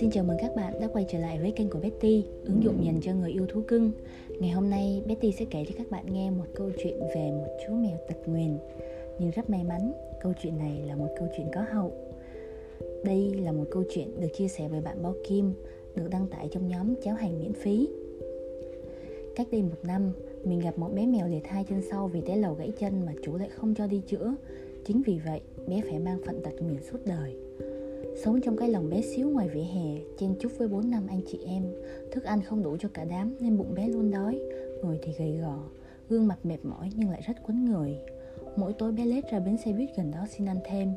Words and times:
Xin 0.00 0.10
chào 0.12 0.24
mừng 0.24 0.36
các 0.40 0.56
bạn 0.56 0.80
đã 0.80 0.88
quay 0.88 1.04
trở 1.08 1.18
lại 1.18 1.38
với 1.38 1.52
kênh 1.52 1.70
của 1.70 1.78
Betty, 1.78 2.24
ứng 2.44 2.62
dụng 2.62 2.84
dành 2.84 3.00
cho 3.02 3.14
người 3.14 3.30
yêu 3.30 3.46
thú 3.46 3.62
cưng. 3.68 3.92
Ngày 4.40 4.50
hôm 4.50 4.70
nay 4.70 5.02
Betty 5.06 5.32
sẽ 5.32 5.44
kể 5.50 5.64
cho 5.68 5.74
các 5.78 5.90
bạn 5.90 6.04
nghe 6.12 6.30
một 6.30 6.44
câu 6.54 6.70
chuyện 6.78 7.00
về 7.14 7.30
một 7.30 7.46
chú 7.66 7.74
mèo 7.74 7.98
tật 8.08 8.16
nguyền. 8.26 8.58
Nhưng 9.18 9.30
rất 9.30 9.50
may 9.50 9.64
mắn, 9.64 9.92
câu 10.20 10.32
chuyện 10.42 10.58
này 10.58 10.82
là 10.86 10.96
một 10.96 11.08
câu 11.18 11.28
chuyện 11.36 11.46
có 11.54 11.64
hậu. 11.72 11.92
Đây 13.04 13.34
là 13.34 13.52
một 13.52 13.64
câu 13.70 13.82
chuyện 13.90 14.20
được 14.20 14.28
chia 14.34 14.48
sẻ 14.48 14.68
bởi 14.72 14.80
bạn 14.80 15.02
Bao 15.02 15.14
Kim, 15.28 15.52
được 15.94 16.08
đăng 16.10 16.26
tải 16.26 16.48
trong 16.52 16.68
nhóm 16.68 16.94
cháo 17.02 17.14
hành 17.14 17.38
miễn 17.38 17.52
phí. 17.52 17.88
Cách 19.36 19.46
đây 19.52 19.62
một 19.62 19.78
năm, 19.82 20.12
mình 20.44 20.60
gặp 20.60 20.78
một 20.78 20.88
bé 20.94 21.06
mèo 21.06 21.28
liệt 21.28 21.46
hai 21.46 21.64
chân 21.64 21.82
sau 21.90 22.08
vì 22.08 22.20
té 22.20 22.36
lầu 22.36 22.54
gãy 22.54 22.72
chân 22.78 23.06
mà 23.06 23.12
chủ 23.22 23.36
lại 23.36 23.48
không 23.48 23.74
cho 23.74 23.86
đi 23.86 24.02
chữa. 24.06 24.34
Chính 24.86 25.02
vì 25.02 25.18
vậy, 25.26 25.40
bé 25.68 25.80
phải 25.90 25.98
mang 25.98 26.18
phận 26.26 26.40
tật 26.42 26.50
nguyền 26.60 26.82
suốt 26.82 26.98
đời. 27.06 27.36
Sống 28.24 28.40
trong 28.40 28.56
cái 28.56 28.68
lồng 28.68 28.90
bé 28.90 29.02
xíu 29.02 29.30
ngoài 29.30 29.48
vỉa 29.48 29.62
hè, 29.62 30.00
chen 30.18 30.34
chúc 30.40 30.52
với 30.58 30.68
bốn 30.68 30.90
năm 30.90 31.06
anh 31.08 31.20
chị 31.26 31.38
em. 31.46 31.62
Thức 32.12 32.24
ăn 32.24 32.42
không 32.42 32.62
đủ 32.62 32.76
cho 32.80 32.88
cả 32.94 33.04
đám 33.04 33.36
nên 33.40 33.58
bụng 33.58 33.74
bé 33.74 33.88
luôn 33.88 34.10
đói. 34.10 34.40
Người 34.84 34.98
thì 35.02 35.12
gầy 35.18 35.32
gò, 35.32 35.58
gương 36.08 36.26
mặt 36.26 36.46
mệt 36.46 36.58
mỏi 36.62 36.90
nhưng 36.96 37.10
lại 37.10 37.22
rất 37.26 37.34
quấn 37.46 37.64
người. 37.64 37.98
Mỗi 38.56 38.72
tối 38.72 38.92
bé 38.92 39.04
lết 39.04 39.30
ra 39.30 39.40
bến 39.40 39.56
xe 39.64 39.72
buýt 39.72 39.90
gần 39.96 40.10
đó 40.10 40.26
xin 40.30 40.48
ăn 40.48 40.58
thêm. 40.64 40.92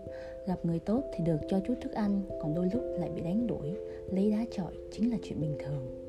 Gặp 0.48 0.66
người 0.66 0.80
tốt 0.80 1.04
thì 1.14 1.24
được 1.24 1.40
cho 1.50 1.60
chút 1.68 1.76
thức 1.82 1.92
ăn 1.92 2.22
Còn 2.42 2.56
đôi 2.56 2.70
lúc 2.74 2.84
lại 3.00 3.10
bị 3.16 3.22
đánh 3.22 3.48
đuổi. 3.48 3.76
Lấy 4.12 4.32
đá 4.32 4.46
trọi 4.52 4.74
chính 4.92 5.12
là 5.12 5.18
chuyện 5.24 5.42
bình 5.42 5.58
thường 5.66 6.09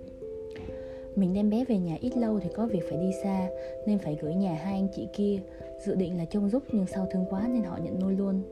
mình 1.16 1.34
đem 1.34 1.50
bé 1.50 1.64
về 1.64 1.78
nhà 1.78 1.96
ít 2.00 2.16
lâu 2.16 2.40
thì 2.40 2.48
có 2.54 2.66
việc 2.66 2.82
phải 2.88 2.98
đi 2.98 3.10
xa, 3.22 3.48
Nên 3.86 3.98
phải 3.98 4.18
gửi 4.20 4.34
nhà 4.34 4.54
hai 4.54 4.74
anh 4.74 4.88
chị 4.96 5.08
kia. 5.12 5.40
Dự 5.86 5.94
định 5.94 6.18
là 6.18 6.24
trông 6.24 6.50
giúp 6.50 6.62
nhưng 6.72 6.86
sau 6.86 7.06
thương 7.10 7.24
quá 7.30 7.48
nên 7.52 7.62
họ 7.62 7.78
nhận 7.84 8.00
nuôi 8.00 8.14
luôn. 8.14 8.42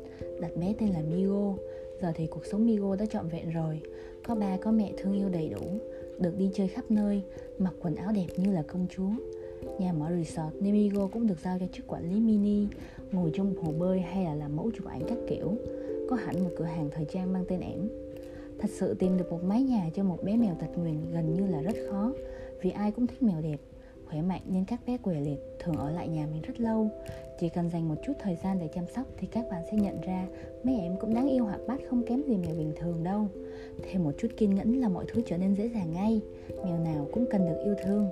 Đặt 0.40 0.56
bé 0.56 0.74
tên 0.78 0.88
là 0.88 1.02
Migo. 1.10 1.54
Giờ 2.02 2.12
thì 2.14 2.26
cuộc 2.26 2.46
sống 2.46 2.66
Migo 2.66 2.96
đã 2.96 3.06
trọn 3.06 3.28
vẹn 3.28 3.50
rồi. 3.50 3.80
Có 4.26 4.34
ba, 4.34 4.56
có 4.56 4.72
mẹ 4.72 4.92
thương 4.96 5.12
yêu 5.12 5.28
đầy 5.28 5.48
đủ. 5.48 5.66
Được 6.18 6.38
đi 6.38 6.50
chơi 6.54 6.68
khắp 6.68 6.84
nơi, 6.88 7.22
Mặc 7.58 7.74
quần 7.82 7.94
áo 7.94 8.12
đẹp 8.12 8.26
như 8.36 8.52
là 8.52 8.62
công 8.62 8.86
chúa. 8.96 9.10
Nhà 9.78 9.92
mở 9.92 10.06
resort 10.10 10.54
nên 10.60 10.72
Migo 10.72 11.06
cũng 11.06 11.26
được 11.26 11.38
giao 11.44 11.58
cho 11.58 11.66
chức 11.72 11.86
quản 11.86 12.10
lý 12.10 12.20
mini, 12.20 12.66
Ngồi 13.12 13.30
trong 13.34 13.56
hồ 13.56 13.72
bơi 13.72 14.00
hay 14.00 14.24
là 14.24 14.34
làm 14.34 14.56
mẫu 14.56 14.70
chụp 14.76 14.86
ảnh 14.86 15.02
các 15.08 15.18
kiểu. 15.28 15.54
Có 16.10 16.16
hẳn 16.16 16.44
một 16.44 16.50
cửa 16.56 16.64
hàng 16.64 16.90
thời 16.92 17.04
trang 17.04 17.32
mang 17.32 17.44
tên 17.48 17.60
ẻm. 17.60 17.88
Thật 18.58 18.70
sự 18.70 18.94
tìm 18.94 19.16
được 19.16 19.30
một 19.30 19.44
mái 19.44 19.62
nhà 19.62 19.90
cho 19.94 20.02
một 20.04 20.22
bé 20.22 20.36
mèo 20.36 20.54
tật 20.54 20.68
nguyền 20.76 21.10
gần 21.12 21.34
như 21.34 21.46
là 21.46 21.62
rất 21.62 21.76
khó, 21.90 22.12
Vì 22.62 22.70
ai 22.70 22.90
cũng 22.90 23.06
thích 23.06 23.22
mèo 23.22 23.40
đẹp, 23.40 23.56
khỏe 24.06 24.22
mạnh 24.22 24.40
nên 24.46 24.64
các 24.64 24.80
bé 24.86 24.96
quẻ 24.96 25.20
liệt 25.20 25.38
thường 25.58 25.76
ở 25.76 25.90
lại 25.90 26.08
nhà 26.08 26.26
mình 26.32 26.42
rất 26.42 26.60
lâu. 26.60 26.88
Chỉ 27.40 27.48
cần 27.48 27.70
dành 27.70 27.88
một 27.88 27.94
chút 28.06 28.12
thời 28.18 28.36
gian 28.44 28.58
để 28.58 28.68
chăm 28.74 28.84
sóc 28.86 29.06
thì 29.18 29.26
các 29.26 29.44
bạn 29.50 29.62
sẽ 29.70 29.76
nhận 29.76 30.00
ra 30.00 30.26
mấy 30.64 30.80
em 30.80 30.96
cũng 31.00 31.14
đáng 31.14 31.28
yêu 31.28 31.44
hoạt 31.44 31.60
bát 31.66 31.80
không 31.90 32.02
kém 32.06 32.22
gì 32.22 32.36
mèo 32.36 32.54
bình 32.54 32.72
thường 32.76 33.04
đâu. 33.04 33.26
Thêm 33.82 34.04
một 34.04 34.12
chút 34.18 34.28
kiên 34.36 34.54
nhẫn 34.54 34.80
là 34.80 34.88
mọi 34.88 35.04
thứ 35.12 35.22
trở 35.26 35.38
nên 35.38 35.54
dễ 35.54 35.68
dàng 35.68 35.92
ngay, 35.92 36.20
mèo 36.64 36.78
nào 36.78 37.08
cũng 37.12 37.24
cần 37.30 37.46
được 37.46 37.62
yêu 37.64 37.74
thương. 37.84 38.08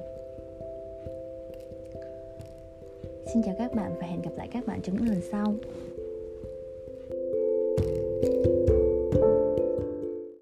Xin 3.33 3.42
chào 3.42 3.55
các 3.58 3.75
bạn 3.75 3.92
và 4.00 4.06
hẹn 4.06 4.22
gặp 4.22 4.33
lại 4.36 4.48
các 4.53 4.66
bạn 4.66 4.81
trong 4.83 4.97
những 4.97 5.08
lần 5.08 5.20
sau. 5.31 5.55